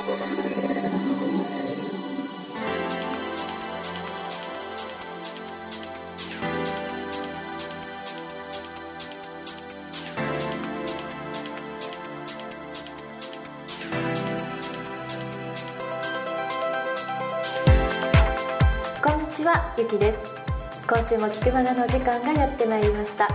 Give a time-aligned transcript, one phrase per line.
[0.00, 0.08] こん
[19.20, 20.18] にちはゆきです。
[20.88, 23.28] 今週も菊間がの時間がやってまいりました。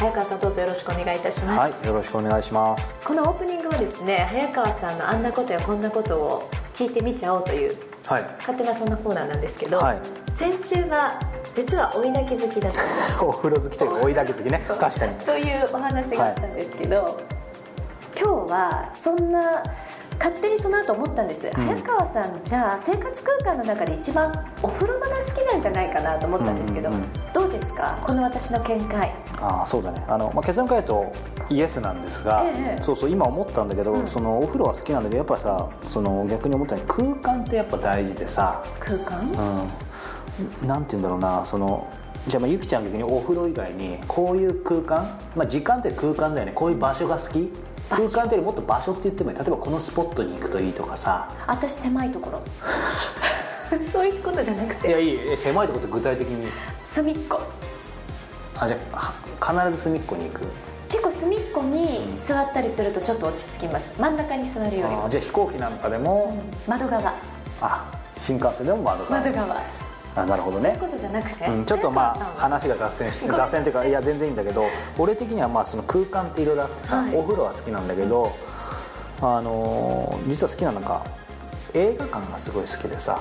[0.00, 2.96] 早川さんどうぞよろしくお願いいたします、はい、よろしくお願いします。
[3.04, 8.22] このオープニングはですね早川さんのあんなことやこんなことを聞いてみちゃおうというはい。
[8.38, 10.00] 勝手なそんなコーナーなんですけど、はい。
[10.38, 11.20] 先週は
[11.54, 12.82] 実は追い焚き好きだった
[13.22, 14.58] お風呂好きというか追いだけ好きね。
[14.66, 15.14] 確かに。
[15.16, 17.20] というお話があったんですけど、
[18.18, 19.62] 今日はそんな
[20.20, 24.30] 勝手にその後思ったんです、早川さんじゃあ生活空間の中で一番
[24.62, 27.96] お風呂場が好きなんじゃないかなと思ったんですけど、うんうんうんどうですか？
[28.04, 29.14] この私の見解。
[29.40, 30.04] ああ、そうだね。
[30.08, 31.12] あのまあ結論から言うと
[31.48, 34.06] イエスなんですが、ええそうそう今思ったんだけど、うん。
[34.08, 39.70] そのお風呂は好きなんだけどやっぱさ、その逆に思ったように空間ってやっぱ大事でさ、空間？
[40.60, 41.86] うん、なんて言うんだろうな、その。
[42.26, 46.52] じゃあまあゆきちゃん逆にお風呂以外にこういう空間、まあ、時間って空間だよね。
[46.52, 47.52] こういう場所が好き？
[47.90, 49.36] 空間っていうよりもっと場所って言ってもいい。
[49.36, 51.28] 例えばこのスポットに行くといいとかさ。
[51.46, 52.42] 私狭いところ。
[53.92, 54.88] そういうことじゃなくて。
[54.88, 56.48] いやいいえ狭いところって具体的に？
[56.84, 57.40] 隅っこ。
[58.58, 60.40] あじゃあは必ず隅っこに行く？
[60.88, 63.90] 結構隅っこに座ったりするとちょっと落ち着きます。
[63.98, 66.70] 真ん中に座るよりも、あじゃあ飛行機なんかでも、うん。
[66.70, 67.14] 窓側。
[67.60, 67.84] あ
[68.16, 69.20] 新幹線でも窓側。
[69.22, 69.56] 窓側
[70.16, 70.74] あなるほどね。
[70.78, 74.66] そういうことじゃなくて、うん、ちょっとまあ話が脱線して脱線っていうかいや全然いいんだけど
[74.98, 77.16] 俺的にはまあその空間っていろいろあってさ、はい。
[77.16, 78.34] お風呂は好きなんだけど、
[79.20, 81.04] あのー実は好きなのが
[81.74, 83.20] 映画館がすごい好きでさ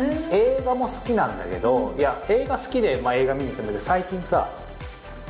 [0.00, 4.48] うん映画も好きなんだけどいや映画好きで、まあ、映画見に行くんだけど最近さ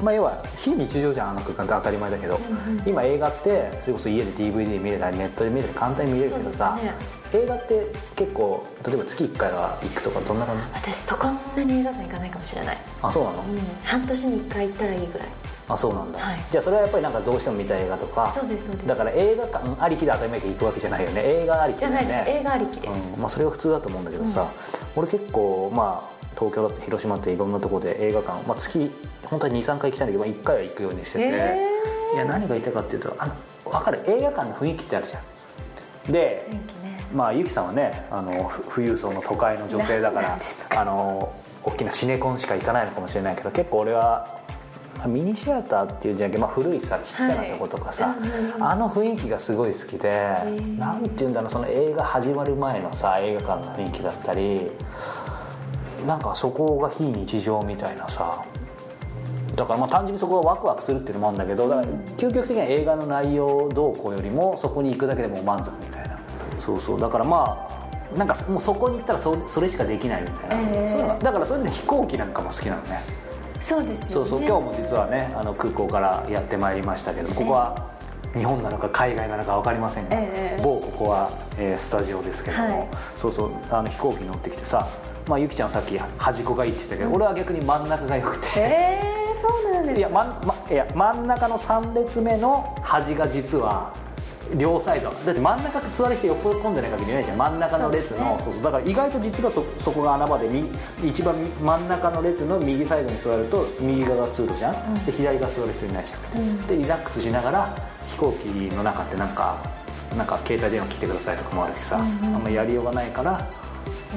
[0.02, 2.82] まあ、要は非日常じゃんあの空間って当たり前だけど、うんうん。
[2.86, 6.92] 今映画ってそれこそ家で DVD 見れたりネットで見れたり簡単に見れるけどさ、ね。
[7.32, 10.62] 映画って結構例えば月1回は行くとかどんな感じ？
[10.74, 15.28] 私そこんなに映画館行かないかもしれない、あそうなの、うん、半年に1回行ったらいいぐらい。
[15.70, 16.40] あそうなんだ、はい。
[16.50, 18.86] じゃあそれはやっぱりなんかどうしても見たい映画とかそうですそうです。
[18.86, 21.22] だから映画館ありきで当たり前に行くわけじゃないよね。
[21.22, 23.20] 映画ありきじゃないです、映画ありきです、うん。
[23.20, 24.50] まあ、それが普通だと思うんだけどさ、
[24.96, 28.90] 俺結構まあ東京だって広島っていろんなところで映画館、まあ、月
[29.24, 31.68] 本当は23回行きたいんだけど、まあ、1回は行くようにしてて、へ
[32.14, 33.34] いや何が言いたいかっていうとあの
[33.64, 35.20] 分かる映画館の雰囲気ってあるじゃ
[36.08, 36.12] ん。
[36.12, 36.46] で
[36.82, 36.98] ね。
[37.14, 40.38] まあゆきさんはねあのふ富裕層の都会の女性だから
[40.76, 41.32] あの
[41.64, 44.40] 大きなシネコンしか行かないのかもしれないけど結構俺は
[44.98, 48.18] まあミニシアターっていうんじゃなくて、まあ、古いさちっちゃなとことかさ、はい。
[48.60, 50.78] あの雰囲気がすごい好きでー。
[50.78, 54.70] なんていうんだろうその映画始まる前のさ映画館の雰囲気だったり
[56.06, 58.44] なんかそこが非日常みたいなさ。
[59.56, 61.86] だからまあ単純にそこがワクワクするっていうのもあるんだけどだから
[62.16, 66.18] 究極的には映画の内容どうこうよりもそこに行くだけでもう満足みたいな。
[66.56, 67.00] そうそう。
[67.00, 67.66] だからま
[68.14, 70.88] あなんかもうそこに行ったらそそれしかできないみたいな、えー。
[70.88, 73.02] そういうのがだからそういうので飛行機なんかも好きなのね。
[73.60, 74.12] そうですよね。
[74.12, 74.40] そうそう。
[74.40, 77.90] 今日も実はねあの空港からやってまいりましたけどここは
[78.34, 82.88] 日本なのか海外なのか分かりませんが、ええ某ここは、えースタジオですけども、はい。
[83.16, 83.50] そうそう。
[83.70, 84.86] あの飛行機乗ってきてさ、
[85.28, 88.46] まあ、ゆきちゃんさっき端っこがいいって言ってたけど、俺は逆に真ん中がよくて。
[88.56, 93.92] えー、そうなんですいや,、まんま、いや真ん中の3列目の端が実は
[94.56, 95.10] 両サイド。
[95.10, 97.36] だって真ん中座る人よっぽど混んでない限りいないじゃん。
[97.36, 100.70] 真ん中の列のそう、そうだから意外と実はそそこが穴場でみ
[101.04, 105.04] 一番真ん中の列の右サイドに座ると右側が通路じゃん、ん。
[105.04, 106.40] で左側座る人いないじゃん。
[106.40, 106.66] うん。
[106.66, 109.58] でリラックスしながら飛行機の中ってなんか
[110.16, 112.34] なんか携帯電話切ってくださいとかもあるしさ、うんうん。
[112.36, 113.46] あんまやりようがないから、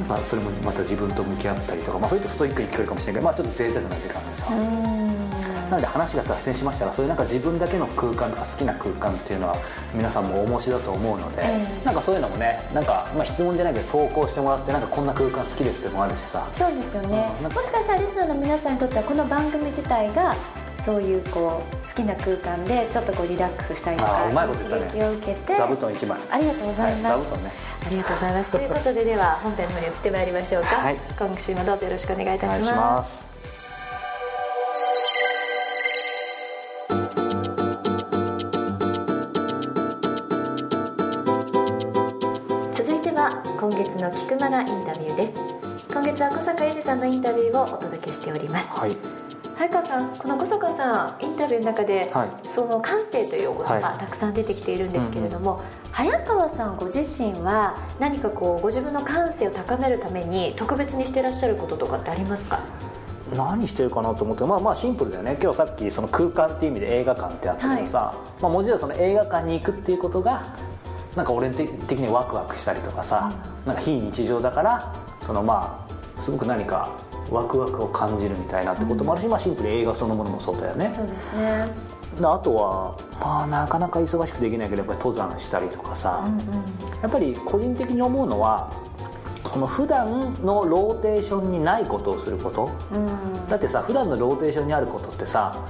[0.08, 4.52] まあ、それもまた自分と向き合ったりとか、まあ、それとストイックに聞こえるかもしれないけど、まあ、ちょっと贅沢な時間でさ、
[5.70, 9.58] なので話が脱線しましたがそういうなんか自分だけの空間とか好きな空間っていうのは
[9.94, 11.86] 皆さんもお持ちだと思うので、ええ。
[11.86, 16.48] なんかそういうのもねなんか、まあ、質問じゃないけど投稿してもらってなんかこんな空間好きですってもあるしさ。
[16.54, 20.36] そうですよね、うんもしかしたらリスナーの皆さんにとってはこの番組自体が
[20.86, 24.92] そういうこう好きな空間でちょっとこうリラックスしたりとかあーうまいこと言ったね。
[24.92, 26.20] 刺激を受けて座布団1枚。
[26.32, 27.52] ありがとうございます、はい、座布団ね。
[27.52, 28.52] ありがとうございます。
[28.52, 30.98] ということででは本編の方に移ってまいりましょうか、はい。
[31.18, 33.30] 今週もどうぞよろしくお願いいたします。
[42.74, 45.34] 続いては今月の菊間がインタビューです。
[45.92, 48.70] 今月は小坂英二さんのインタビューをお届けしております。
[48.70, 48.96] はい
[49.62, 52.48] 早川さんこの小坂さんインタビューの中で、はい。
[52.48, 54.00] その感性というお言葉、はい。
[54.00, 55.62] たくさん出てきているんですけれども、
[55.92, 62.62] 早川さんご自身は何かこうご自分の感性を高めるために特別にしてらっしゃることとかってありますか？
[63.36, 65.38] 何してるかなと思ってまあまあシンプルだよね。
[65.40, 70.44] 今日さっきその空間っていう意味で映画館ってあったけどさ、まあ、もちろんその映画館に行くっていうことが
[71.16, 73.32] なんか俺的にワクワクしたりとかさ、
[73.68, 75.86] なんか非日常だからそのま
[76.18, 76.98] あすごく何か
[77.32, 80.92] ワクワクを感じるみたいなってこともあるし、まあ、シンプルに映画そのものもそうだよね。
[80.94, 81.66] そうですね。
[82.20, 86.46] であとはまあなかなか忙しくできないけどやっぱり登山したりとかさ、うんうん。
[87.02, 88.72] やっぱり個人的に思うのは
[89.48, 92.70] その普段のローテーションにないことをすること。
[92.92, 93.48] うん。
[93.48, 95.66] だってさ普段のローテーションにあることってさ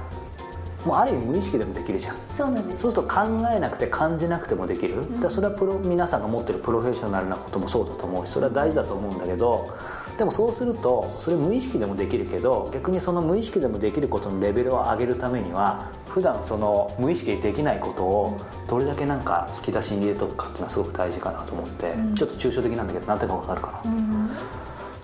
[0.84, 2.16] もうある意味無意識でもできるじゃん。
[2.32, 2.82] そうなんです。
[2.82, 3.20] そうすると考
[3.54, 9.72] えなくて感じなくてもできる、だからそれはプロ皆さんが持ってるプロフェッショナルなこともそうだと思うしそれは大事だと思うんだけど
[10.18, 18.36] でもそうするとそれ無意識でもできるけど逆にその無意識でもできることのレベルを上げるためには普段その無意識でできないことを
[18.68, 22.14] どれだけなんか吹き出しに入れとくかっていうのはすごく大事かなと思って、うん。
[22.14, 24.30] ちょっと抽象的なんだけど何てか分かるかな、うん。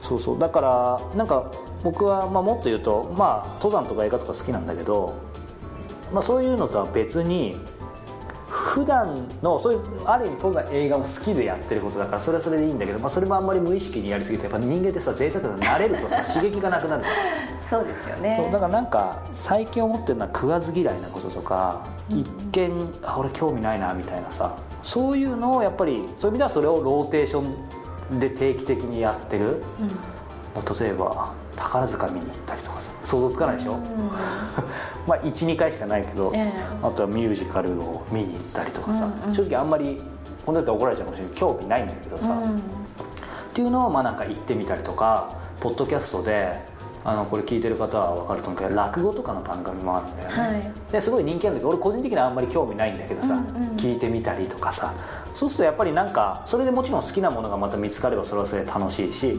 [0.03, 0.39] そうそう。
[0.39, 1.51] だからなんか
[1.83, 5.15] 僕はまあもっと言うとまあ登山とか映画とか好きなんだけど、
[6.13, 7.57] まあ、そういうのとは別に
[8.49, 17.15] 普段のそういうある意味登山映画も好きでやってることだからそれはそれでいいんだけど、まあ、それもあんまり無意識にやりすぎてやっぱ人間ってさ贅沢になれるとさ 刺激がなくなるじゃん。
[17.69, 18.41] そうですよね。
[18.43, 22.19] そうだからなんか最近思ってるのは食わず嫌いなこととかうん。
[22.21, 24.53] 一見あ俺興味ないなみたいなさ
[24.83, 27.45] そういうのをやっぱりそういう意味ではそれをローテーショ
[28.15, 29.63] ンで定期的にやってる。
[29.81, 29.89] うん。
[30.81, 33.81] 例えば宝塚見に行ったりとかさ想像つかないでしょ、うん
[35.09, 36.53] まあ12回しかないけど、ええ。
[36.83, 39.35] あとはミュージカルを見に行ったりとかさ、うんうん。
[39.35, 40.01] 正直あんまり
[40.45, 42.59] 本当だったら怒られちゃうかもしれない興味ないんだけどさ、うん。
[42.59, 42.61] っ
[43.55, 46.61] ていうのをまあなんか言ってみたりとかポッドキャストで
[47.05, 50.73] あのこれ聞いてる方は分かると思うけど落語とかの番組もあるんだよね、はい。
[50.93, 53.77] ですごい人気あるんだけど俺個人的にはあんまり興味ないんだけどさ、うんうん。
[53.77, 54.93] 聞いてみたりとかさ。
[55.35, 59.39] そうするとやっぱりなんかそれでもちろん好きなものがまた見つかればそれはそれで楽しいし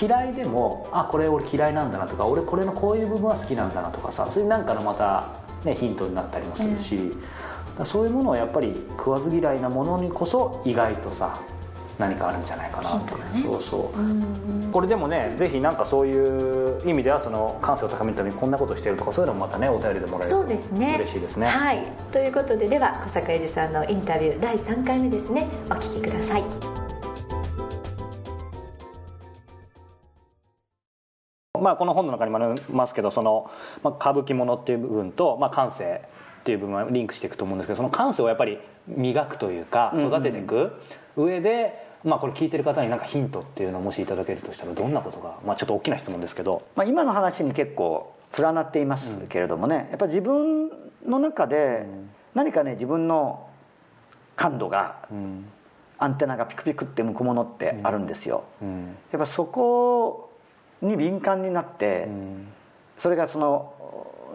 [0.00, 7.18] 嫌いでもあこれ俺嫌いなんだなとか俺これのこういう部分は好きなんだなとかさそれなんかのまた、ね、ヒントになったりもするし、だか
[7.80, 11.40] らそういうものをやっぱり食わず嫌いなものにこそ意外とさ
[11.98, 14.00] 何かあるんじゃないかなっていう、ヒントそうそう。
[14.00, 20.96] うんこれでもねぜひなんかそういう意味ではその感性を高めるためにこんなことしてるとかそういうのもまたねお便りでもらえるそとうですね。
[20.98, 21.46] 嬉しいですね。
[21.46, 21.82] はい。
[22.12, 25.48] ということででは小坂英二さんのインタビュー第3回目ですね。
[25.70, 26.77] お聞きください
[31.68, 33.50] まあ、この本の中にもありますけどその、
[33.82, 36.00] まあ、歌舞伎ものっていう部分と、まあ、感性
[36.40, 40.80] っていう部分はリンクしていくと思うんですけどその感性をやっぱり磨くというかうんうん育てていく
[41.14, 46.62] 上で、まあ、これ聞いてる方になんかヒントっていうのをもしいただけるとしたらどんなことが、まあ、ちょっと大きな質問ですけど。
[46.74, 50.70] まあ、今の話に結構連なっていますけれどもね、やっぱ自分
[51.06, 51.86] の中で
[52.34, 53.46] 何かね自分の
[54.36, 55.44] 感度がうん。
[55.98, 58.96] アンテナがピクピクって向くものってあるんですよ、うん。
[59.10, 60.27] やっぱそこ
[60.82, 62.48] に敏感になって、うん
[62.98, 63.72] それがその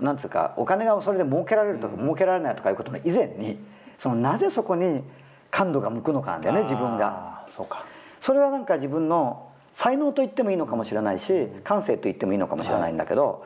[0.01, 3.59] なんつうかお金がそれで儲けられるとか儲けられないとかいうことの以前に
[3.99, 5.03] そのなぜそこに
[5.51, 7.45] 感度が向くのかなんだよね自分が。
[7.51, 7.85] そうか。
[8.21, 13.45] それはなんか自分の才能と言ってもいいのかもしれないし感性と言ってもいいのかもしれないんだけど、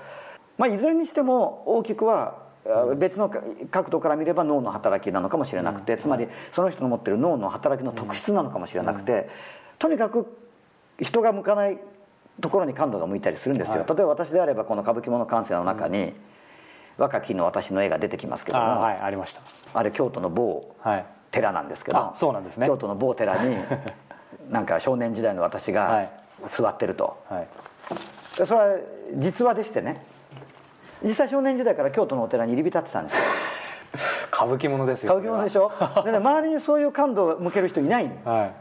[0.58, 3.30] まあ、いずれにしても大きくはあ別の
[3.72, 9.30] 角度から見れば脳の働きなのかもしれなくて、つまりその人の持ってる脳の働きの特質なのかもしれなくて、
[9.80, 10.38] とにかく
[11.02, 11.80] 人が向かない
[12.42, 13.88] ところに感度が向いたりするんですよ、はい。
[13.88, 16.14] 例えば私であればこの歌舞伎物感性の中に、
[16.98, 19.36] 若きの私の絵が出てきますけどもあ,、はいありまし
[19.74, 19.84] た。
[19.84, 21.06] れ京都の某はい。
[21.30, 22.68] 寺なんですけどあそうなんですね。
[22.68, 23.58] 京都の某寺に
[24.50, 26.10] なんか少年時代の私はがい。
[26.48, 27.48] 座ってると、はい。
[28.34, 28.78] それは
[29.16, 30.04] 実話でしてね。
[31.04, 33.24] 実際少年時代から京都のお寺に入り浸ってたんですよ。
[34.34, 35.72] 歌舞伎ものですよ歌舞伎物でしょ？
[36.04, 38.10] で、ね、周りにそういう感度を向ける人いない。
[38.26, 38.52] は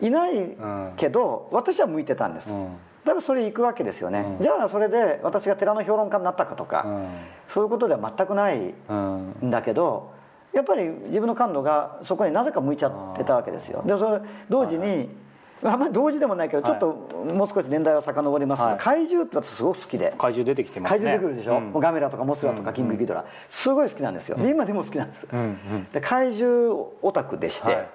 [0.00, 0.06] い。
[0.06, 0.92] いないん。
[0.96, 4.42] けど、私は向いてたんです、うんだからそれ行くわけですよね、うん。
[4.42, 6.86] じゃあそれで私が寺の評論家になったかとか、
[7.48, 10.12] そういうことでは全くないうんうんんだけど
[10.52, 13.82] やっぱり自分の感度がそこになぜか向いちゃってたわけですよ。
[13.86, 15.08] でそれ同時に、
[15.62, 16.86] あんまり同時でもないけどちょっと
[17.34, 18.78] もう少し年代は遡りますけど、はい。
[18.78, 20.14] 怪獣って私すごく好きで。
[20.18, 20.98] 怪獣出てきてますね。
[20.98, 21.80] 怪獣出てくるでしょ、うん。
[21.80, 25.88] ガメラとかモスラとかキングギドラ、すごい好きなんですよ、で今でも好きなんです、うんうん。
[25.92, 27.88] で怪獣オタクでして、はい。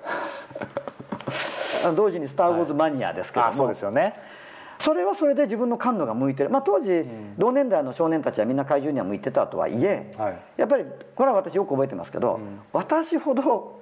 [1.96, 4.16] 同時に「スター・ウォーズ」マニアですけども、あそうですよね
[4.80, 7.06] それはそれで自分の感度が向いてる、まあ、当時、
[7.38, 10.40] 同年代の少年たちはみんな怪獣には向いてたとはいえ、はい。
[10.58, 12.60] やっぱりこれは私よく覚えてますけど、ん。
[12.74, 13.82] 私ほど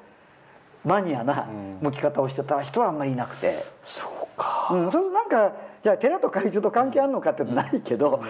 [0.85, 1.77] マニアなうん。
[1.81, 4.69] 向き方をしてた人はあんまりいなくて、そうか。
[4.71, 8.21] うん、それなんかじゃあ寺と怪獣と関係あるのかってないけど、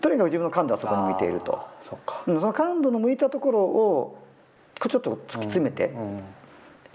[0.00, 1.60] とにかく自分の感度はそこに向いていると。
[1.82, 2.22] そうか。
[2.26, 4.18] うん、その感度の向いたところを
[4.80, 5.98] ちょっと突き詰めてう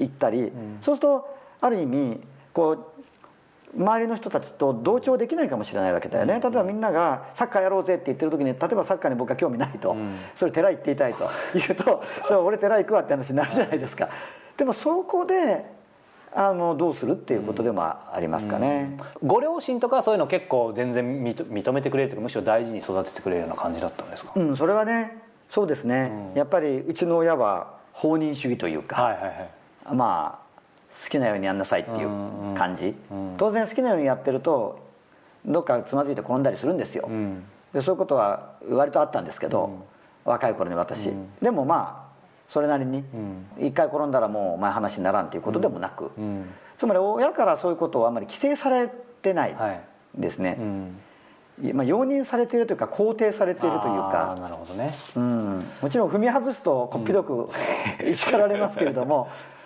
[0.02, 0.04] ん。
[0.04, 0.80] いったり、ん。
[0.82, 2.20] そうするとある意味
[2.54, 2.93] こう
[3.76, 10.16] 周りの人たちと同調できないかもしれないわけだよね、例えばみんながサッカーやろうぜって言ってる時に例えばサッカーに僕は興味ないと、うん。
[10.36, 11.30] それ寺行っていたいと。
[11.54, 14.10] 言うとそれ俺寺行くわって話になるじゃないですか。
[14.58, 15.66] でもそこで
[16.36, 26.38] あのどうするっていうことでもありますかね、ご両親とかはそういうの結構全然認認めてくれるというかむしろ大事に育ててくれるような感じだったんですか、うん、それはねそうですね、うん。
[26.38, 29.50] やっぱりうちの親は放任主義というか、はいはいはい。
[29.96, 30.43] まあ
[31.02, 32.08] 好きなようにやんなさいっていう
[32.56, 33.38] 感じ、うんうん。
[33.38, 34.80] 当然好きなようにやってると
[35.46, 37.44] どっかつまずいて転んだりするんですよ、うん。
[37.74, 39.86] でそういうことは割とあったんですけど、
[40.26, 41.28] 若い頃に私、うん。
[41.42, 42.14] でもまあ
[42.50, 43.00] それなりに
[43.58, 43.68] うん。
[43.68, 46.50] 一回転んだらもうお前話にならんっていうことでもなく、うん。
[46.78, 48.90] つまり親からそういうことをあんまり規制され
[49.22, 49.82] てないはい
[50.16, 50.58] ですね。
[50.60, 51.00] う、ん
[51.74, 54.38] まあ、容認されているというか肯定されているというか。
[54.40, 54.96] なるほどね。
[55.16, 57.50] うん、もちろん踏み外すとこっぴどく、
[58.14, 59.30] 叱られますけれども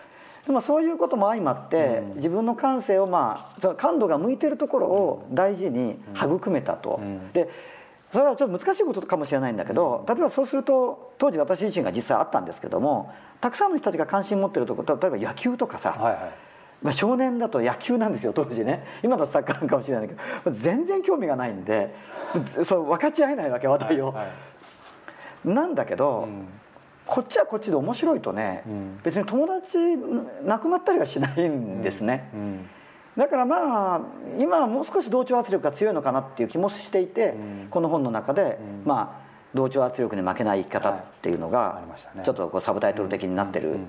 [0.48, 2.16] でもそういうことも相まって、うん。
[2.16, 7.34] 自分の感性をまあその感度が向いてるところを大事に育めたと、うん。
[7.34, 7.50] で
[8.14, 16.32] それはちょっと難しいことかもしれないんだけど、例えばそうすると当時私自身が実際あったんですけどもたくさんの人たちが関心持ってるところ例えば野球とかさ、はいはい。
[16.82, 18.86] まあ、少年だと野球なんですよ当時ね。
[19.04, 21.94] 今だとサッカーかもしれないけど全然興味がないんで
[22.64, 24.32] そう分かち合えないわけ話題を、はいは
[25.44, 25.50] い。
[25.50, 26.48] なんだけど、うん
[27.08, 29.00] こっちはこっちで面白いとね、うん。
[29.04, 29.78] 別に友達
[30.44, 32.70] なくなったりはしないんですね、うん。
[33.16, 34.02] だからまあ
[34.38, 37.68] 今はもう少し同調圧力が強いのかなっていう気もしていて、うん。
[37.72, 38.88] この本の中で、うん。
[38.88, 42.24] まあ同調圧力に負けない生き方っていうのはいあがりましたね。
[42.26, 43.80] ちょっとこうサブタイトル的になってる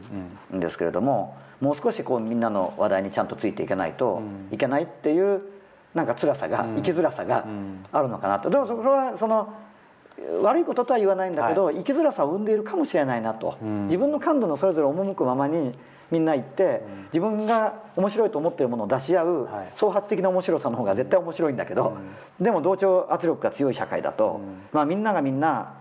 [0.53, 0.59] うん。
[0.59, 0.61] ん。
[0.61, 4.55] ですけれどももう少しこうみんなの話題にちゃんとついていけないとうん。
[4.55, 5.43] いけないっていう
[5.95, 6.77] なんか辛さがうん。
[6.77, 7.85] 生きづらさがうん。
[7.91, 8.49] あるのかなと。
[8.49, 9.53] でもそれはその
[10.43, 13.85] 悪いこととは言わないんだけど、生きづらさを生んでいるかもしれないなと、うん。
[13.87, 15.73] 自分の感度のそれぞれ赴くままに
[16.11, 17.03] みんな行って、うん。
[17.13, 19.73] 自分が面白いと思っているものを出し合う、はい。
[19.77, 21.97] 創発的な面白さの方が絶対面白いんだけど、
[22.41, 24.63] でも同調圧力が強い社会だと、うん。
[24.73, 25.75] まあ、みんながみんな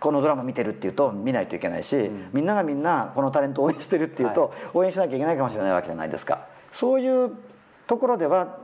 [0.00, 2.30] このドラマ見てるっていうと見ないといけないし、ん。
[2.32, 6.46] みんながみんなこのタレントを応援してるっていうと、応援しなきゃいけないかもしれないわけじゃないですか。
[6.72, 7.32] そういう
[7.86, 8.58] ところでは、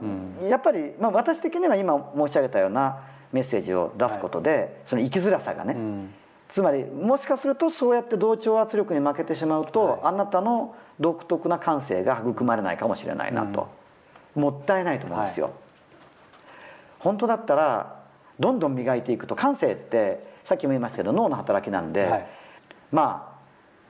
[0.49, 3.01] やっぱり、まあ、私的には今申し上げたような
[3.33, 6.15] メッセージを出すことで、その生きづらさがね、うん。
[6.49, 10.01] つまりもしかするとそうやって同調圧力に負けてしまうと、はい。
[10.05, 13.69] あなたの独特な感性が育まれないかもしれないなと、
[14.35, 15.51] もったいないと思うんですよ、
[16.99, 18.03] 本当だったら
[18.41, 22.27] どんどん磨いていくと感性ってさっきも言いましたけど脳の働きなんで、はい。
[22.91, 23.39] まあ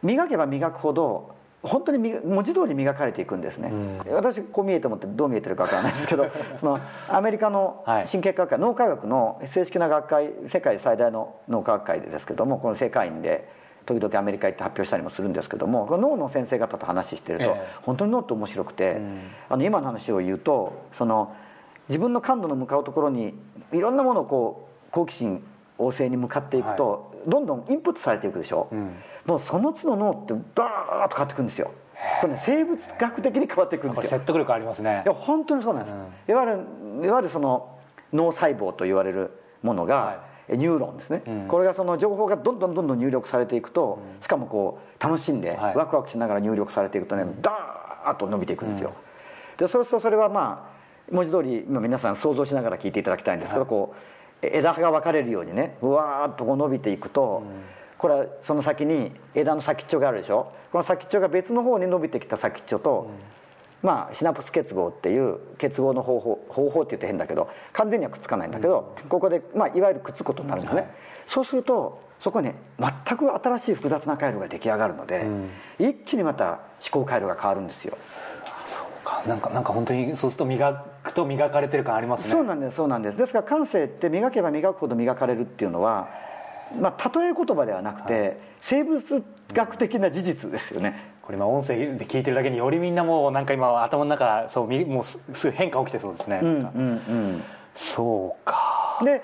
[0.02, 3.72] 磨けば磨くほど本当に磨文字通り磨かれていくんですね、
[4.10, 6.26] 私こう見えて思ってどう見えてるかわからないですけど
[6.60, 8.06] そのアメリカのはい。
[8.06, 13.48] 神経科学会脳科学の正式な学会世界最大の脳科学会ですけどもこの世界員で
[13.86, 17.60] 時々アメリカ行って発表したりもするんですけども脳の先生方と話してると、ええ。
[17.82, 19.20] 本当に脳って面白くて、うん。
[19.48, 21.32] あの今の話を言うとその
[21.88, 23.34] 自分の感度の向かうところに
[23.72, 25.42] いろんなものをこう好奇心
[25.78, 28.92] 旺盛に向かっていくと、どんどんインプットされていくでしょ、うん
[29.28, 31.70] もうその都度脳ってダーッと変わっていくんですよ。
[32.20, 34.18] これね生物学的に変わっていくんこですよ。
[34.18, 35.02] れ説得力ありますね。
[35.04, 36.32] いや本当にそうなんです、うん。
[36.32, 37.78] いわゆるいわゆるその
[38.12, 39.30] 脳細胞と言われる
[39.62, 41.46] ものが、はえニューロンですね、うん。
[41.46, 45.76] これがその情報がどんどんどんどん入力されていくと、しかもこう楽しんで、はい。
[45.76, 48.94] ワクワクしながら入力されていくとね、ダーッと伸びていくんですよ、
[49.58, 53.68] でそうするとそれはまあ文字通り今皆さん想像しながら聞いていただきたいんですけど、はい。
[53.68, 53.94] こ
[54.42, 57.42] うえ枝葉が分かれるようにねうわーっとこう伸びていくと、
[57.98, 60.52] これはその先に枝の先っちょがあるでしょ？
[60.72, 63.10] この先っちょが別の方に伸びてきた先っちょと、
[63.82, 70.90] まあ、シナプス結合っていう結合の方法方法って言って変だけど完全にはくっつかないんだけど、ここで、まあ、いわゆるくっつくことになるんですね、はい。
[71.26, 75.50] そうするとそこに全く新しい複雑な回路が出来上がるので、ん。
[75.78, 77.96] 一気にまた思考回路が変わるんですよ、
[78.66, 79.22] そうか。
[79.26, 82.32] なんかなんか本当にそうすると磨くと磨かれてる感ありますね。
[82.32, 83.18] そうなんですそうなんです。
[83.18, 86.08] ですから感性って磨けば磨くほど磨かれるっていうのは
[86.80, 96.60] まあ例え言葉ではなくて、生物学的な事実ですよね、これ今音声で聞いてるだけによりみんなもうなんか今頭の中そうみもうす変化起きてそうですね、うんうんう
[97.36, 97.42] ん。
[97.74, 99.00] そうか。
[99.04, 99.22] で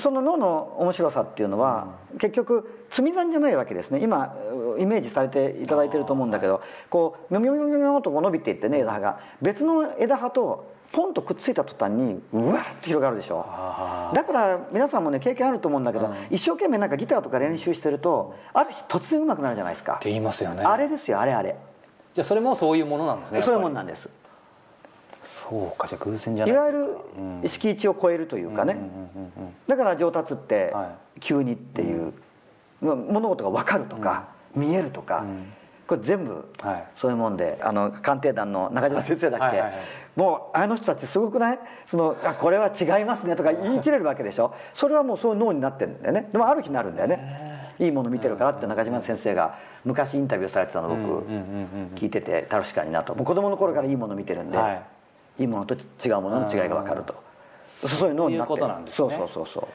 [0.00, 4.00] その脳の面白さっていうのは、結局積み算じゃないわけですね。
[4.02, 4.34] 今
[4.78, 9.20] イメージされていただいてると思うんだけどこうミョミョミョミョミョとこう伸びていってね枝葉が。
[9.40, 13.44] 別の枝葉とポンとくっついた途端にうわっと広がるでしょ。
[13.46, 16.14] あだから皆さんもね経験あると思うんだけど、うん。
[16.30, 19.94] 一生懸命なんかギターとか練習してるとある日突然上手くなるじゃないですか。
[19.94, 20.62] って言いますよね。
[20.64, 21.56] あれですよあれあれ。
[22.14, 24.08] じゃあそれもそういうものなんですねそういうもんななんです。
[25.24, 27.48] そうかじゃあ偶然じゃないいわゆるうん。
[27.48, 32.12] 敷地を超えるというかね、うんうんうんうんだから上達っては急にっていう、
[32.80, 35.52] まあ物事が分かるとか、見えるとか、うん
[35.86, 36.84] これ全部はい。
[36.96, 39.80] そういうもんであの鑑定団の中島先生だっけ、はいはいはい。
[40.16, 41.58] もうあの人たちすごくない？
[41.86, 44.54] そのあこれは違いますねとか言い切れるわけでしょ？
[44.74, 46.28] それはもうそういう脳になってるんだよね。
[46.32, 47.74] でもある日なるんだよね。
[47.78, 51.26] いいもの見てるからって中島先生が昔インタビューされてたの僕、
[51.94, 53.14] 聞いてて確かになと。
[53.14, 55.42] もう子供の頃からいいもの見てるんで、はい。
[55.42, 57.14] い、いものと違うものの違いが分かると。
[57.86, 59.08] そういうのになっていうことなんですね。
[59.10, 59.68] そうそうそうそう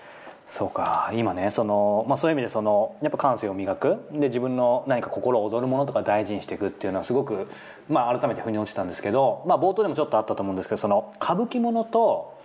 [0.51, 3.99] そうか今ねその、まあ、そういう意味でそのやっぱ感性を磨く。
[4.11, 7.47] で自分の何か心躍るものとか大事にしていくっていうのはすごく、
[7.87, 12.37] まあ、改めて腑に落ちたんですけど、まあ、冒頭でもちょっとあったと思うんですけどその歌舞伎ものと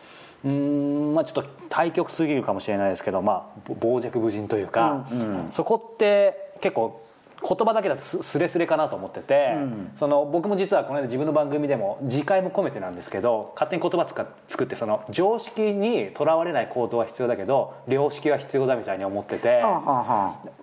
[0.44, 5.50] うーんまあちょっと対極すぎるかもしれないですけど、まあ、ぼ傍若無人というか、うんうん。
[5.50, 7.04] そこって結構
[7.42, 19.62] 言葉だけだとすスレスレかなと思ってて、うんその僕も実はこの間自分の番組でも自戒も込めてなんですけど勝手に言葉つか作ってその常識にとらわれない行動は必要だけど良識は必要だみたいに思ってて。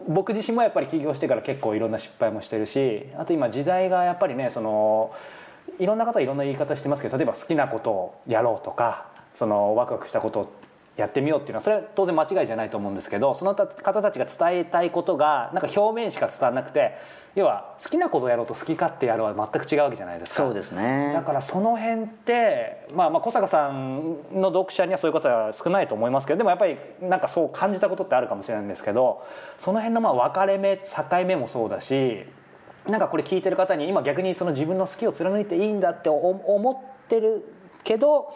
[0.07, 5.13] 僕自身もやっぱり起業してから結構いろんな失敗もしてるしあと今時代がやっぱりねその
[5.79, 10.53] いろんな方いろんな言い方してますけど例えば好きなことをやろうとかそのワクワクしたことを
[10.95, 16.97] やってみようっていうのはそれは当然間違いじゃないと思うんですけどその方たちが伝えたいことがなんか表面しか伝わらなくて
[17.35, 20.43] 要は好きなことをやろうと好き勝手やろうは全く違うわけじゃないですか。
[20.43, 29.25] そうですねだからその辺って、まあ、まあ小坂さんの読者にはそういうことは少ないと思いますけどでもやっぱりなんかそう感じたことってあるかもしれないんですけど
[29.57, 30.83] その辺のまあ分かれ目境
[31.25, 32.23] 目もそうだし
[32.87, 37.45] なんかこれ聞いてる方に今逆にその自分の好きを貫いていいんだって思思ってる
[37.83, 38.33] けど、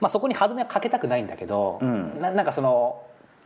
[0.00, 2.20] まあ、そこに歯止めはかけたくないんだけど、うん。
[2.20, 3.02] ななんかその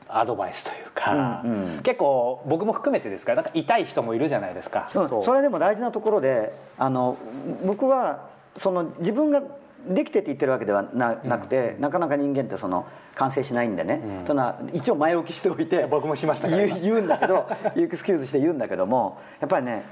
[0.08, 1.82] アドバイスというか、うんうん。
[1.82, 4.88] 結構僕も含めてですからなんか痛い人もいるじゃないですか。
[4.92, 7.16] そうそれでも大事なところであの
[7.64, 8.28] 僕は
[8.58, 9.42] その自分が
[9.88, 14.26] できてって言ってるわけではななくて、なかなか人間ってその完成しないんでね、うん。
[14.26, 19.84] そんな一応前置きしておいて僕もしました言うんだけど エクスキューズして言うんだけどもやっぱりね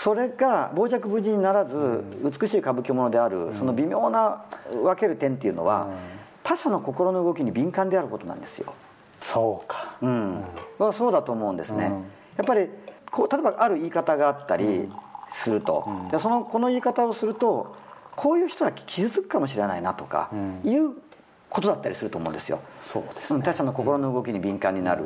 [0.00, 5.92] それが傍若無人にならず、美しい歌舞伎ものである、その微妙な分ける点っていうのは、うん。
[6.44, 8.74] 他者の心の動きに敏感であることなんですよ。
[9.20, 10.42] そうか、うん、
[10.78, 11.90] はそうだと思うんですね、うん。
[11.92, 12.68] やっぱり
[13.10, 14.90] こう例えばある言い方があったり
[15.44, 16.08] すると、うん。
[16.08, 17.76] でそのこの言い方をすると
[18.16, 20.60] こういう人は傷つくかもしれないなとかうん。
[20.64, 20.94] いう
[21.48, 25.04] ことだったりすると思うんですよ、そうです他者の心の動きに敏感になる、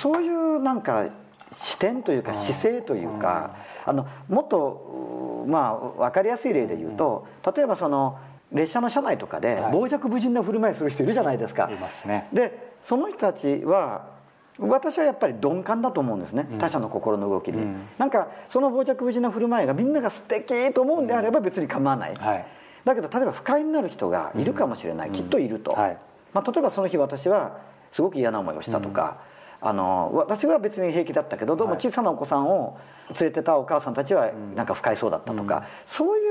[0.00, 1.06] そういうなんか
[1.54, 8.18] 視点というか姿勢というか、あのもっとうまあ分かりやすい例で言うと、例えばその
[8.52, 9.72] 列車の車内とかではい。
[9.72, 12.28] 傍若無人な振る舞いする人いるじゃないですか、いますね。
[12.32, 14.10] でその人たちは
[14.58, 16.58] 私はやっぱり鈍感だと思うんですね、うん。
[16.58, 17.88] 他者の心の動きに、うん。
[17.98, 22.46] なんかその傍若無人な振る舞いがみんなが素敵と思うんであれば別に構わない、はい。
[22.84, 25.14] だけど例えば不快になる人がいるかもしれない、うん。
[25.14, 25.98] きっといると、はい。
[26.34, 27.58] まあ、例えばその日私は
[27.92, 29.18] すごく嫌な思いをしたとか、
[29.64, 32.76] あの私は別に平気だったけどどうもはい小さなお子さんを
[33.20, 34.54] 連れてたお母さんたちはん。
[34.54, 35.62] なんか不快そうだったとか、うん。
[35.86, 36.22] そうい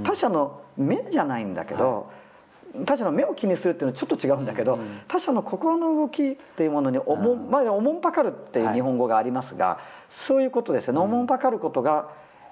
[0.00, 2.10] う他者の目じゃないんだけど、
[2.84, 7.50] 他者の目を気にするっていうのはちょっと違うんだけど、うんうん他者の心の動きっていうものにおも,、うん。
[7.50, 9.78] まあ、おもんぱかるっていう日本語がありますが、
[10.10, 12.10] そういうことですよね、おもんぱかることが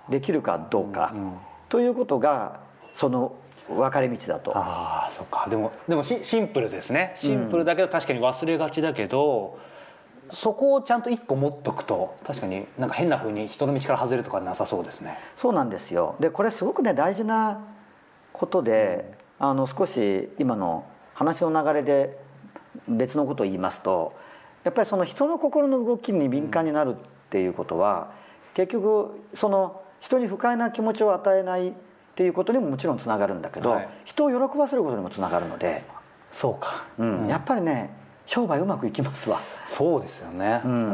[0.08, 1.32] できるかどうか、うんうん。
[1.68, 2.60] ということが
[2.94, 3.34] その
[3.68, 4.56] 分かれ道だと。
[4.56, 5.46] ああそっか。
[5.48, 7.14] でもでもシシンプルですね。
[7.16, 9.58] シンプルだけど確かに忘れがちだけど、
[10.30, 15.18] そこをちゃんと一個持っとくと確かになんか変な風に人の道から外れるとかなさそうですね。
[15.36, 16.16] そうなんですよ。
[16.20, 17.60] でこれすごくね大事な
[18.32, 20.84] ことで、あの少し今の
[21.14, 22.18] 話の流れで
[22.88, 24.14] 別のことを言いますと
[24.64, 26.98] やっぱりその人の心の動きに敏感になるっ
[27.30, 28.12] ていうことは、
[28.54, 31.72] 結局その人に不快な気持ちを与えないっ
[32.14, 33.88] ていうことにももちろんつながるんだけど、はい。
[34.04, 35.84] 人を喜ばせることにもつながるので、
[36.32, 37.26] そうか、うん。
[37.26, 37.90] やっぱりね
[38.26, 39.38] 商売うまくいきますわ。
[39.66, 40.62] そうですよね。
[40.64, 40.86] うん。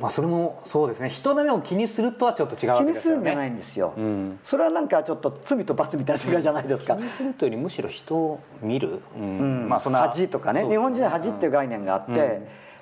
[0.00, 1.08] まあそれもそうですね。
[1.08, 3.18] 人の目を気にするとはちょっと違うわ気けですよね。
[3.20, 4.38] にするんじゃないんですよ、うん。
[4.44, 9.22] それはなんかちょっと罪と罰みたいな世界じゃないですか、気にするというよりむしろ人を見る、うん。
[9.22, 9.68] うん。
[9.68, 10.60] まあそんな恥とかね。
[10.60, 12.12] そうです日本人は恥っていう概念があって、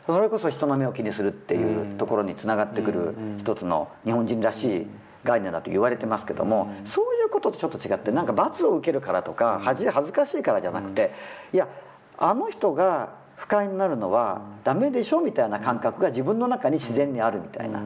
[0.08, 0.14] うん。
[0.14, 3.38] それこそ人の目を気にするっていうところにつながってくるうん。
[3.38, 4.86] 一つの日本人らしい
[5.24, 6.86] 概念だと言われてますけども、うん。
[6.88, 11.12] そういうこととちょっと違ってなんか罰を受けるからとか恥恥ずかしいからじゃなくて、
[11.52, 11.68] いや
[12.16, 17.84] あの人が不快になるのはダメでしょみたいな感覚が自分の中に自然にあるみたいな、だか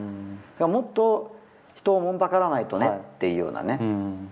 [0.59, 1.35] らもっと
[1.75, 2.97] 人をもんばからないとねはい。
[2.97, 4.29] っていうようなね、うん。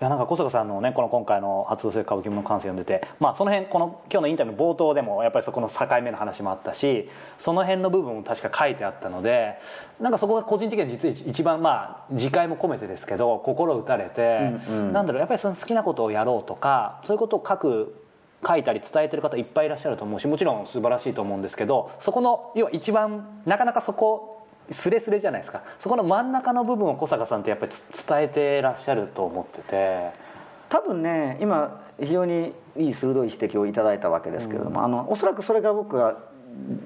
[0.00, 9.58] いやなんか小坂さんのねこの今回の初性歌舞伎の感性読んでてまあその辺この今日のインタビューの冒頭でもやっぱりそこの境目の話もあったしその辺の部分も確か書いてあったので
[10.00, 14.92] なんかそこが個人的には実は一番まあ自戒も込めてですけど心打たれて、うんうん。
[14.92, 18.03] なんだろうやっぱりその好きなことをやろうとかそういうことを書く
[18.46, 25.62] 書いたり伝えてる方いっぱいいらっしゃると思うしもちろん素晴らしいと思うんですけどそこの要は一番なかなかそこスレスレじゃないですか。
[25.78, 30.34] そこの真ん中の部分を小坂さんってやっぱりつ伝えてらっしゃると思ってて。
[30.70, 36.16] 多分ね今非常にいい鋭い指摘をいただいたわけですけれども、あのおそらくそれが僕が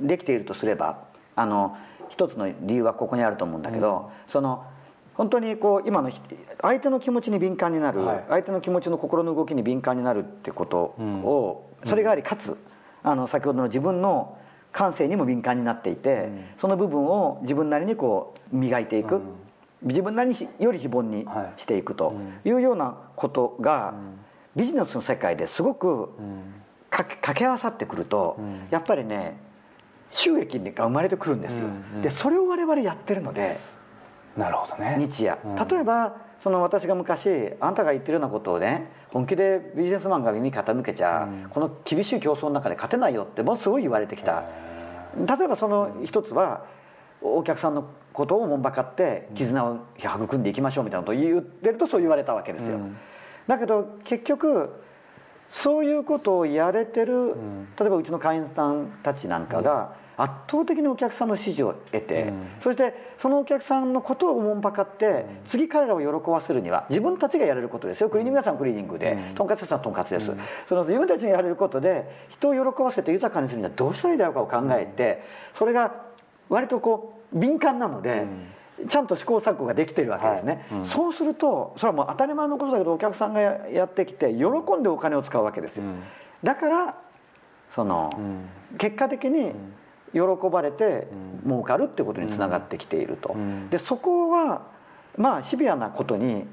[0.02, 1.04] できているとすれば
[1.36, 1.76] あの
[2.10, 4.64] 一つの理由はここにあると思うんだけど、その
[5.18, 6.12] 本当にこう今の
[6.62, 8.24] 相手の気持ちに敏感になる、はい。
[8.28, 12.56] 相手の気持ちの心の動きに敏感になるってことを、それがありかつ
[13.02, 14.38] あの先ほどの自分の
[14.70, 16.44] 感性にも敏感になっていて、うん。
[16.60, 19.22] その部分を自分なりにこう磨いていく、うん。
[19.82, 21.60] 自分なりにひより非凡にはい。
[21.60, 23.94] していくというようなことが、
[24.54, 26.10] ビジネスの世界ですごく
[26.90, 28.68] 掛け合わさってくると、うん。
[28.70, 29.36] やっぱりね
[30.12, 31.96] 収益が生まれてくるんですよ、うん。
[31.96, 32.02] うん。
[32.02, 33.58] でそれを我々やってるので
[34.38, 34.96] なるほどね。
[34.98, 35.38] 日夜。
[35.44, 35.54] うん。
[35.56, 41.50] 例えばその私が昔あんたが言ってるようなことをね本気でビジネスマンが耳傾けちゃ、うん。
[41.50, 44.44] この厳しい競争の中で勝てないよってもうすごい言われてきた。
[45.16, 46.64] 例えばその一つは
[47.20, 52.96] お客さんのことをもんばかって絆を育んでいきましょうみたいなことを言ってるとそう言われたわけですよ、うん。
[53.48, 54.80] だけど結局
[55.48, 57.68] そういうことをやれてる、ん。
[57.78, 62.46] 例えばうちの会員さんたちなんかが圧倒的にお客さんの支持を得て、うん。
[62.60, 68.10] そしてそのお客さんのことをおもんばかって、次彼らを喜ばせるには自分たちがやれることですよ。
[68.10, 68.54] クリーニング屋さん。
[68.54, 69.34] はクリーニングで、うん。
[69.36, 70.40] とんかつ屋さんはとんかつです、うん。
[70.68, 75.22] その自分たちがやれることで人を喜ばせて豊かにするにはどうしたらいいだろうかを考えて、
[75.54, 75.94] それが
[76.48, 78.26] 割とこう敏感なので、
[78.88, 80.80] ちゃんと試行錯誤ができてるわけですね、はい。
[80.80, 80.84] うん。
[80.84, 84.44] そうするとそれはもう当たり前のことだけどお客さんがややってきて喜
[84.78, 86.02] んでお金を使うわけですよ、うん。
[86.42, 86.94] だから
[87.74, 88.20] その、う
[88.74, 88.76] ん。
[88.78, 89.52] 結果的に
[90.12, 91.08] 喜ばれて
[91.44, 91.50] うん。
[91.50, 93.70] 儲かるってことにつながってきていると、うん。
[93.70, 94.62] でそこは
[95.16, 96.46] まあシビアなことに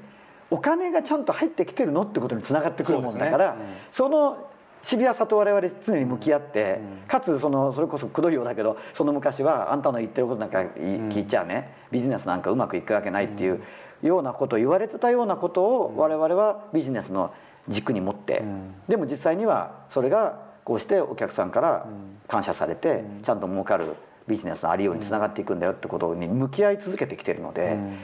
[0.50, 3.80] お金がちゃんと入ってきてるのってことにつながってくるもんだからそうですね。
[3.92, 4.50] その
[4.82, 7.08] シビアさと我々常に向き合って、うん。
[7.08, 13.62] かつそのそれこそくどいようだけどその昔はあんたの言ってることなんかい聞いちゃうね、ビジネスなんかうまくいくわけないっていう
[14.02, 17.34] ようなことを言われてたようなことを我々はビジネスの
[17.68, 18.74] 軸に持って、うん。
[18.88, 21.86] でも実際にはそれがこうしてお客さんから
[22.26, 23.22] 感謝されてうん。
[23.22, 23.94] ちゃんと儲かる
[24.26, 27.98] ビジネスのありようにつながっていくんだよってことに向き合い続けてきてるので、うん。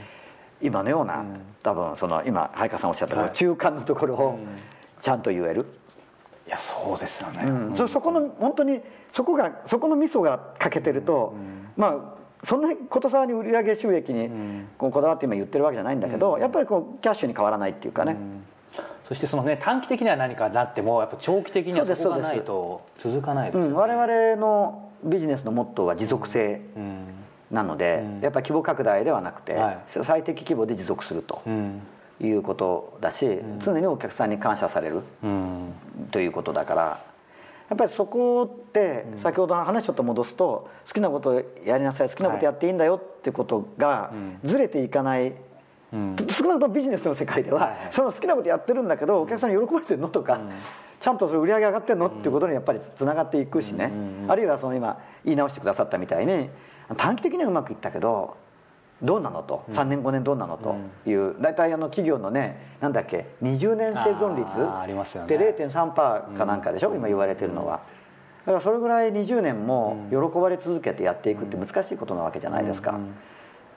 [0.62, 1.40] 今のような、うん。
[1.64, 3.32] 多分その今早川さんおっしゃった、はい。
[3.32, 4.46] 中間のところをうん
[5.00, 5.66] ちゃんと言える、
[6.46, 7.76] いやそうですよね、うん。
[7.76, 8.80] そそこの本当に
[9.12, 11.34] そこがそこの味噌が欠けてると、
[11.76, 14.68] まあそんなにことさらに売上収益にん。
[14.78, 18.44] こだわって今言ってるわけじゃないんだけど、やっぱりこうキャッシュに変わらないっていうかね、うん
[19.04, 27.06] そしてそのね短期的には何かなってもやっぱ長期的にはそこがないと続かないですよね、うん我々のビジネスのモットーは持続性うん
[27.52, 28.20] なので、うん。
[28.20, 29.78] やっぱり規模拡大ではなくて、はい。
[30.04, 31.82] 最適規模で持続するとうん。
[32.20, 35.74] いうことだし、常にお客さんに感謝されるうん。
[36.10, 36.82] ということだから
[37.68, 44.38] やっぱりそこって先ほどの話ちょっと戻すと好きなことをやりなさい好きなことやっていいんだよってことがうん。
[44.44, 45.32] ずれていかない、
[45.92, 46.16] うん。
[46.30, 47.88] 少なくともビジネスの世界では、はいはい。
[47.90, 50.50] その好きなことやってるんだけどお客さんに喜ばれてるのとか、ん。
[51.00, 56.48] ちゃんとそれ売り上げ上がってるのっていうことにやっぱりつながっていくしね、うんうんあるいはその今言い直してくださったみたいに
[56.96, 58.36] 短期的にはうまくいったけど
[59.02, 60.76] どうなのと、3年5年どうなのと
[61.10, 65.34] いう大体あの企業のねなんだっけ20年生存率あーありますよね。
[65.34, 65.92] って0.3%
[66.38, 67.80] かなんかでしょ、今言われてるのは。
[68.46, 73.14] だからそれぐらい20年も喜ばれ続けてやっていくって難しいことなわけじゃないですか、うん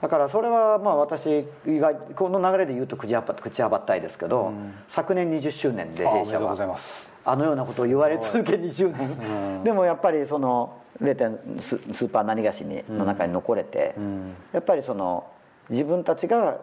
[0.00, 4.74] だからそれはまあ私がこの流れで言うと口はば口はばったいですけど、うん。
[4.88, 7.10] 昨年20周年で弊社はます。
[7.24, 9.64] あのようなことを言われ続け20年、うん。
[9.64, 11.14] でもやっぱりその 0.
[11.14, 14.34] 点ススーパー何がしにの中に残れて、うん。
[14.52, 15.26] やっぱりその
[15.70, 16.58] 自分たちが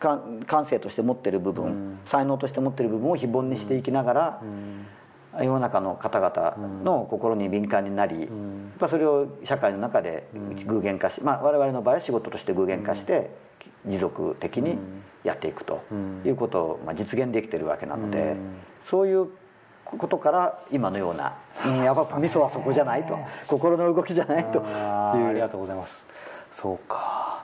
[0.00, 1.98] 感感性として持ってる部分、うん。
[2.06, 4.86] 才能として持ってる部分を非凡にしていきながら、うん
[5.40, 8.20] 世の中の方々の心に敏感になり、ん。
[8.20, 8.28] やっ
[8.78, 10.28] ぱそれを社会の中で
[10.66, 13.30] 具現化し、まあ、我々の場合は仕事として具現化して
[13.86, 14.78] 持続的に
[15.24, 16.22] やっていくとうん。
[16.24, 18.36] いうことをまあ実現できてるわけなので、うん。
[18.86, 19.28] そういう
[19.84, 21.34] ことから今のような、
[21.66, 24.64] うん、やっぱ味噌はそこじゃないと心の動きじゃないという。
[24.66, 26.04] ありがとうございます。
[26.50, 27.42] そうか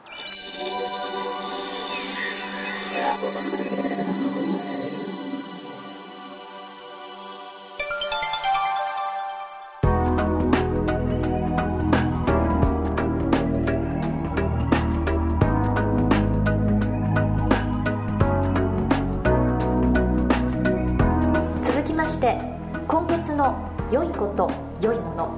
[23.49, 25.33] の良いこと良いもの。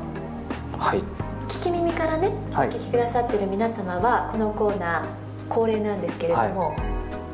[0.79, 1.03] はい。
[1.49, 2.68] 聞き耳からね、はい。
[2.68, 6.75] お聞きくださってる皆様はこのコーナー恒例なんですけれども、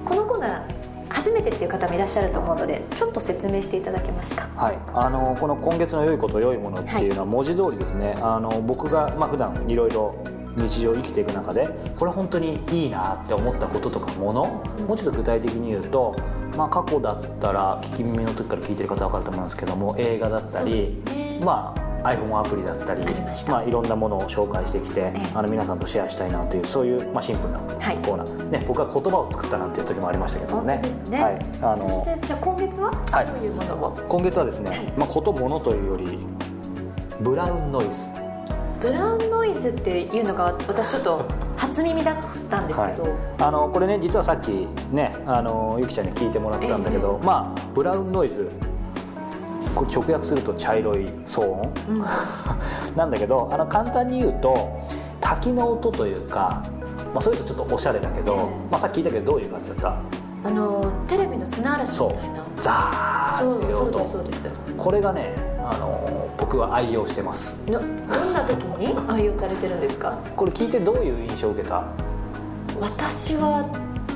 [0.05, 0.63] このコーナー
[1.09, 4.49] 初めてっていう方もいらっしゃると思うのでちょっと説明していただけますか？
[4.57, 10.15] はい、あのこの今月の良いこと良いものっていうのは文字通りですね、あの僕がまあ普段いろいろ
[10.57, 14.45] 日常生きていく中でこれ本当にいいなって思ったこととかもの
[14.87, 16.17] もうちょっと具体的に言うと、
[16.57, 21.41] まあ、過去だったら聞き耳の時から聞いてる方は分かると思うんですけども映画だったり、ね。
[21.43, 23.03] まあ iPhone アプリだったり
[23.49, 25.33] まあ、いろんなものを紹介してきて、ええ。
[25.35, 27.97] あの皆さんとシェアしたいなというそういう、まあ、シンプルなはい。
[27.97, 30.81] コーナー、ね、僕は言葉を作ったなんていう時もありましたけどもね。
[31.09, 31.21] ね。
[31.21, 32.93] はい、あのてじゃあ今月は？
[33.11, 33.27] はい。
[33.27, 33.97] どういうものを？
[34.09, 34.93] 今月はですね、はい。
[34.97, 36.19] まあ、ことものというより
[37.23, 37.91] ブラウンノイズ
[38.87, 41.25] ブラウンノイズっていうのが私ちょっと
[41.57, 42.17] 初耳だっ
[42.49, 48.49] たんですけど、あのこれね実はさっきねあのゆきちゃんに聞いてもらったんだけど、まあブラウンノイズ
[49.75, 51.73] これ直訳すると茶色い騒音？
[51.89, 52.05] うん。
[52.97, 54.57] なんだけどあの簡単に言うと
[55.21, 56.63] 滝の音というか、
[57.13, 58.39] まあ、それとちょっとおしゃれだけど、ええ。
[58.71, 59.97] まあ、さっき聞いたけどどういう感じだった？
[60.45, 62.47] あのテレビの砂嵐みたいな。
[62.59, 63.99] ザーっていう音。
[63.99, 65.35] そうですそうこれがね
[65.69, 67.57] あの僕は愛用してます。
[67.67, 70.19] どんな時に愛用されてるんですか？
[70.37, 71.85] これ聞いてどういう印象を受けた？
[72.81, 73.69] 私は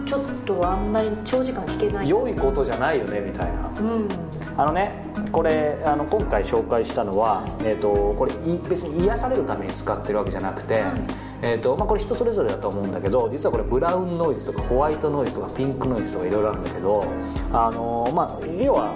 [0.07, 2.09] ちょっとあんまり長時間聞けない。
[2.09, 3.73] 良いことじゃないよねみたいな。
[3.81, 4.09] うん。
[4.57, 11.01] あのねこれあの今回紹介したのは、えー、とこれい別に癒されるために使ってるわけじゃなくて、はい。
[11.43, 17.03] えーとまあ、これ人それぞれだと思うんだけど実はこれブラウンノイズとかホワイトノイズとかピンクノイズとかいろいろあるんだけど
[17.51, 18.93] あの、まあ、要は、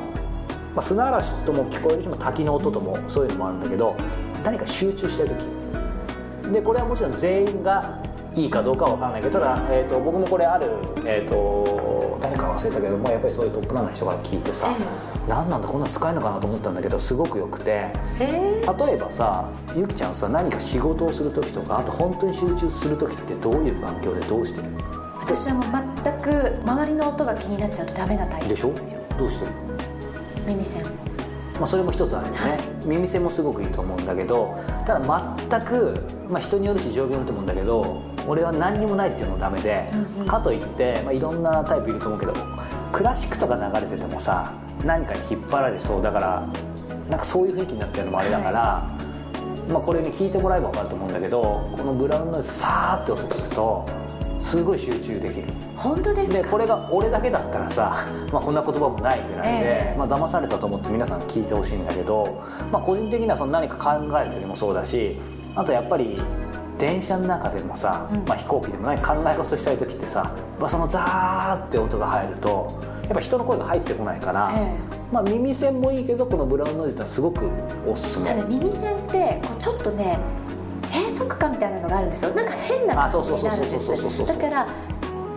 [0.74, 3.94] まあ、砂嵐とも聞こえるしまあ滝の音ともそういうのもあるんだけど
[4.44, 5.44] 何か集中したい時。
[6.52, 7.98] でこれはもちろん全員が
[8.34, 10.66] いいかどうかは分かんないけどただ、えー、と僕もこれある、
[11.06, 14.76] えー、と誰か忘れたけどもやっぱりそういうトップランナーの人から聞いてさ、
[15.28, 17.70] 何なんだこんなの使えるのかなと思ったんだけどすごくよくて。
[17.70, 18.66] ええ。
[18.66, 24.68] ー例えばさゆきちゃんさ何か仕事をする時とかあと本当に集中する時ってどういう環境でどうしてる？
[25.20, 28.72] 私はもう全く周りの音が気になっちゃうとダメなタイプでしょ？
[29.16, 29.52] どうしてる？
[30.46, 30.82] 耳栓
[31.54, 40.26] まあ、それも一つあるよね、耳栓もすごくいいと思うんだけどただ全く、まあ、人によるし状況によると思うんだけど俺は何にもないっていうのもダメで、うんうん。
[40.26, 42.34] かといって、まあ、いろんなタイプいると思うけど
[42.90, 44.52] クラシックとか流れててもさ
[44.84, 46.48] 何かに引っ張られそうだから
[47.08, 48.98] なんかそういう雰囲気になってるのもあれだから、
[49.68, 51.40] まあ、これに聞いてもらえば分かると思うんだけど
[51.76, 53.86] このブラウンノイズさーって音聞くと
[54.44, 56.38] すごい集中できる本当ですか？
[56.38, 57.96] でこれが俺だけだったらさ、
[58.32, 59.98] まあ、こんな言葉もないぐらいで、ええ。
[59.98, 65.18] まあ騙されたと思って皆さん聞いてほしいんだけど、まあ、個人的にはその何か考える時もそうだし
[65.56, 66.22] あとやっぱり
[66.78, 68.24] 電車の中でもさ、うん。
[68.28, 70.30] まあ、飛行機でも何か考え事したい時ってさ、
[70.60, 72.72] まあ、そのザーって音が入ると
[73.04, 74.74] やっぱ人の声が入ってこないから、え
[75.12, 77.44] まあ、耳栓もいいけどこのブラウンノイズってすごく
[77.86, 78.30] おすすめ。
[78.30, 80.18] ただ耳栓ってこうちょっとね
[81.14, 82.30] 閉塞感みたいなのがあるんですよ。
[82.30, 84.66] なんか変な感じになるんですだから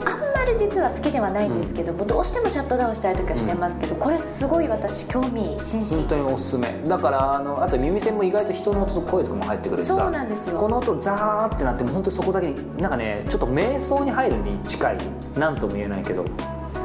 [0.05, 6.03] あんまり実は好きではないんですけども、どうしてもシャットダウンしたい時はしてますけど、これすごい私興味津々。
[6.03, 6.81] 本当におすすめ。
[6.87, 10.57] だからあのあと耳栓も意外と人の音と声とかも入ってくるそうなんですよ。
[10.57, 14.97] この音ザーってなっても本当にそこだけになんかねちょっと瞑想に入るに近い
[15.35, 16.25] 何とも言えないけど。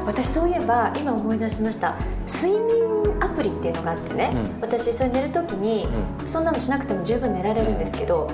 [0.05, 1.95] 私そういえば今思い出しました。
[2.27, 2.83] 睡眠
[3.21, 4.61] アプリっていうのがあってね、うん。
[4.61, 5.87] 私それ寝る時に、
[6.27, 8.29] そんなのしなくても十分寝られるんですけど、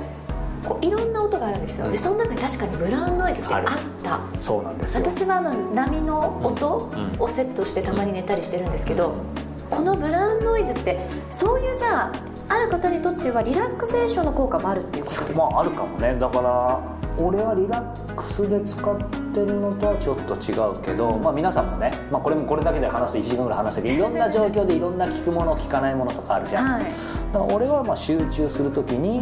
[0.63, 3.63] こういろんな音があるんですよ、うんでその中に確かにブラウンノイズってあっ
[4.03, 4.19] た。
[4.41, 5.03] そうなんですよ。
[5.05, 9.13] 私はあの波の音をセットしてたまに寝たりしてるんですけど、
[9.69, 12.11] このブラウンノイズってそういうじゃあ
[12.49, 16.15] ある方にとってはリラクゼーションの効果もあるっていうことですか、まああるかもね。
[16.19, 18.97] だから俺はリラックスで使っ
[19.33, 26.83] てるのとはちょっと違うけど、まあ、皆さんもね、まあ、これもこれだけで話すと1時間ぐらい話せるいろんな状況でいろんな聞くもの聞かないものとかあるじゃん、はい。
[26.83, 26.93] だか
[27.33, 29.21] ら俺はまあ集中するときに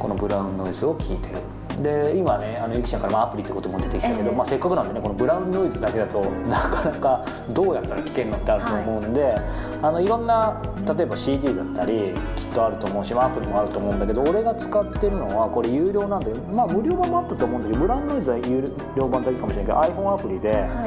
[0.00, 1.28] このブラウンノイズを聞いて。
[1.28, 1.36] る
[1.82, 9.34] で今ねあのゆきちゃんからまあアプリってことも出てきたけど、ええまあ、せっかくなんでねこのブラウンノイズだけだとなかなかどうやったら聞けるのってあると思うんで、
[9.80, 10.60] あのいろんな
[10.94, 20.86] 例えば CD だったりきっとあると思うし、まあ、アプリもあると思うんだけど俺が使ってるのはこれ有料なんでまあ無料版もあったと思うんだけどブラウンノイズは有料版だけかもしれないけど iPhone アプリでは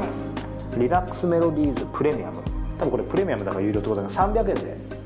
[0.76, 0.78] い。
[0.78, 2.42] リラックスメロディーズプレミアム。
[2.78, 5.03] 多分これプレミアムだから有料ってことだけど300円で。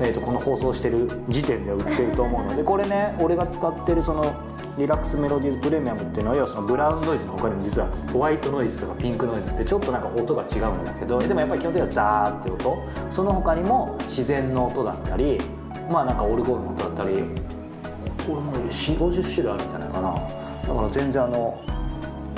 [0.00, 2.56] えー、とこの放送してる時点で売ってると思うの。
[2.56, 4.34] でこれね俺が使ってるその
[4.76, 12.78] リラックスメロディーズプレミアムっていうのは要はそのブラウンノイズの他にも実はホワイトノイズとかピンクノイズってちょっとなんか音が違うんだけどでもやっぱり基本的にはザーって音。
[13.10, 15.38] その他にも自然の音だったり
[15.90, 17.22] まあなんかオルゴールの音だったり
[18.26, 20.44] これも4 5 0種類あるんじゃないかな。
[20.66, 21.60] だから全然あの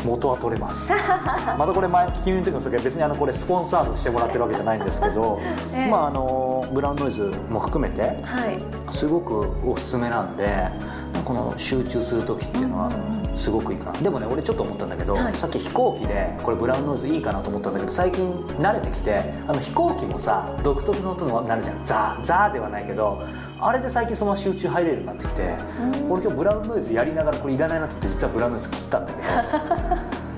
[0.07, 0.93] 元は取れます。
[1.59, 5.41] またこれ前聞き耳の時もそうだけど別にあのこれスポンサードしてもらってるわけじゃないんですけど、
[5.75, 5.91] ええ。
[5.91, 8.63] まああのブラウンノイズも含めてはい。
[8.91, 10.71] すごくおすすめなんで
[11.27, 12.91] この集中する時っていうのは
[13.35, 14.01] すごくいいかな。
[14.01, 15.35] でもね俺ちょっと思ったんだけど、はい。
[15.35, 21.85] さっき飛行機でこれブラウンノイズいいかなと思ったんだけど最近慣れてきてあの飛行機もさ独特の音になるじゃん。
[21.85, 23.27] ザーザーではないけど
[23.61, 25.57] あれで最近その集中入れるようになってきて
[26.09, 29.27] 俺今日ブラウンノイズやりながらこれいらないなって実はブラウンノイズ切ったんだけど。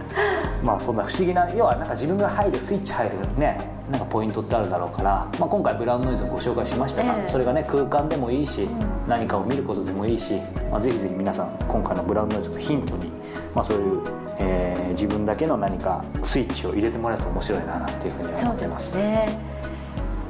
[0.64, 7.28] まあそんな不思議な要はなんか自分が入るスイッチ入るねなんかポイントってあるだろうから、まあ、今回ブラウンノイズをご紹介しましたが、ええ。
[7.30, 9.08] それがね空間でもいいし、ん。
[9.08, 10.34] 何かを見ることでもいいし、
[10.70, 13.10] まあ、ぜひぜひ皆さん今回のブラウンノイズのヒントに、
[13.54, 14.02] まあ、そういう、
[14.38, 18.90] えー自分だけの何かスイッチを入れてもらえると面白いななんていうふうに思ってます。
[18.90, 19.38] すね。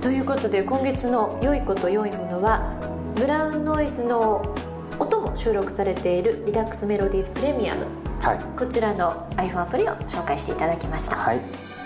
[0.02, 2.74] ということで今月の「良いこと良いものは」
[3.16, 4.44] ブラウンノイズの
[4.98, 7.86] 音も収録されているリラックスメロディーズプレミアム
[8.20, 11.77] はい、こちらの iPhone アプリを紹介していただきました、はい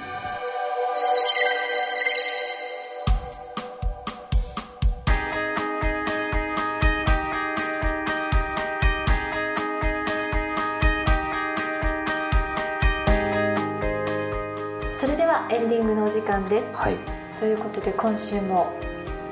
[16.32, 16.64] 間です。
[16.72, 16.96] はい、
[17.38, 18.72] ということで今週も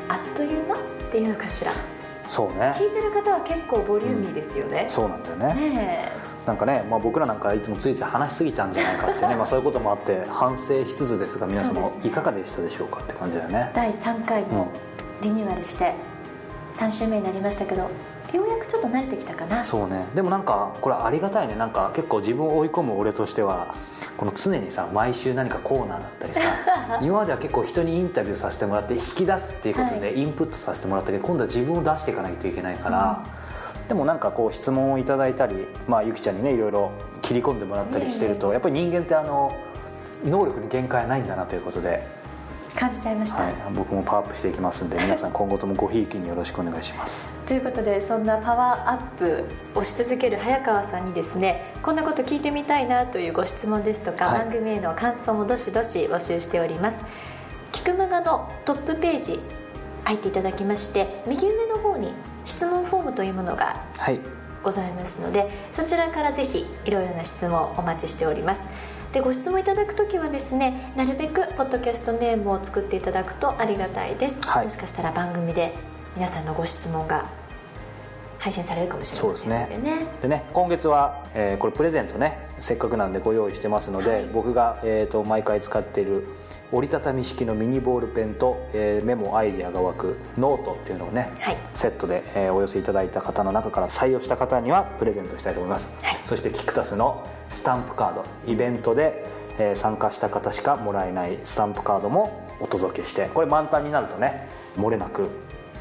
[0.09, 0.79] あっという間っ
[1.11, 1.73] ていうのかしら。
[2.29, 2.73] そうね。
[2.77, 5.55] 聞いてる方は結構ボリューミーですよね、そうなんだよね。
[5.71, 6.13] ね
[6.47, 13.69] なんかね、まあ、僕らなんかいつもついつい話しすぎたんじゃないかってねまあそういうこともあって反省しつつですが皆様いかがでしたでしょうかって感じだよね。
[13.71, 14.69] え第3回も
[15.23, 15.95] リニューアルして
[16.75, 17.91] 3週目になりましたけどよ
[18.45, 19.65] うやくちょっと慣れてきたかな。
[19.65, 20.07] そうね。
[20.15, 21.57] でもなんかこれありがたいね。
[21.57, 23.75] なんか結構自分を追い込む俺としては
[24.21, 26.41] この常にさ毎週何かコーナーだったりさ
[27.01, 33.23] 今までは結構人にインタビューさせてもらって引き出すっていうことはでインプットさせてもらったけど、今度は自分を出していかないといけないから、
[33.89, 36.91] でもなんかこう質問をいただいたり、まあ、ゆきちゃんにねいろいろ
[37.23, 39.55] 切り込んでもらったりしてると、やっぱり人間ってあの
[40.23, 42.07] 能力に限界はないんだなということで、
[42.75, 47.29] 感じちゃいました、はい、僕もパワーアップしていきますんで皆さん今後ともごひいきによろしくお願いします。
[47.47, 54.39] ということでそんなパワーアップをし続ける早川さんにですねこんなこと聞いてみたいなというご質問ですとか、はい。
[54.41, 56.99] 番組への感想もどしどし募集しております。
[57.73, 59.41] キクマガのトップページ
[60.05, 62.13] 入っていただきまして右上の方に
[62.45, 64.21] 質問フォームというものがはい。
[64.63, 68.61] ございますのでそちらからぜひいろいろな質問をお待ちしております
[69.13, 74.67] でご質問いただく時はですねなるべくポッドキャストネームを作っていただくとありがたいです、はい。
[74.67, 75.75] もしかしたら番組で
[76.15, 77.29] 皆さんのご質問が
[78.39, 80.07] 配信されるかもしれませんのでね。
[80.23, 84.25] でね今月は、えーこれプレゼントねせっかくなんでご用意してますので、はい。
[84.33, 86.27] 僕が、えー、と毎回使っている
[86.73, 91.57] 折りたたみ式のミニボールペンと、えーメモアイデアが湧くノートっていうのをね、はい。
[91.75, 96.21] セットで、えーお寄せいただいた方の中から採用した方にはプレゼントしたいと思います、はい。
[96.25, 99.25] そしてキクタスのスタンプカードイベントで、
[99.59, 105.29] えー参加した方しかもらえないスタンプカードもお届けしてこれ満タンになるとね漏れなく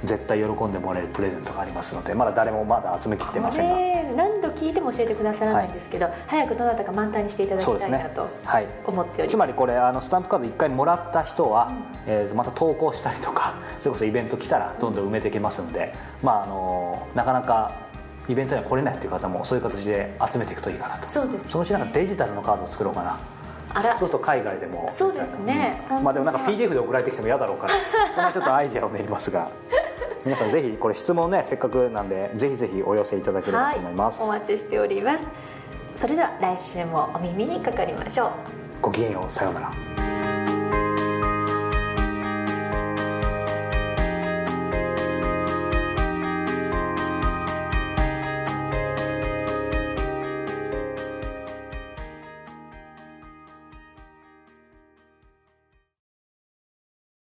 [0.06, 4.24] 絶対喜んでもらえるプレゼントがありますのでまだ誰もまだ集めきってませんが
[4.60, 9.32] 聞いても教えてくださらないんですけど、早くどなたか満タンにしていただきたいなとはい思っております。
[9.32, 11.72] つまりこれあのスタンプカード1回もらった人は、
[12.06, 17.72] えーまた投稿したりとか それこそイベント来たらどんどん埋めていけますので、まああのなかなか
[18.28, 21.08] イベントには来れないっていう方もそういう形で集めていくといいかなと。
[21.08, 23.18] そうですそのうちなんかデジタルのカードを作ろうかな。
[23.74, 23.90] あら。
[23.92, 24.92] そうすると海外でも。
[24.96, 25.82] そうですね。
[25.90, 26.04] うん。
[26.04, 27.74] まあでもなんか PDF で送られてきても嫌だろうから
[28.14, 29.50] そんなちょっとアイデアを練りますが
[30.26, 35.28] 皆さんぜひこれ質問ねせっかくなんでぜひぜひお寄せいただければと思います、はい、お待ちしております。
[35.96, 38.32] それでは来週もお耳にかかりましょう。
[38.82, 40.19] ごきげんようさようなら